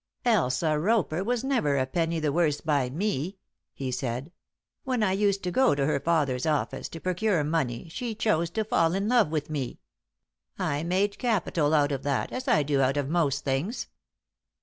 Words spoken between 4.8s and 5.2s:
"When I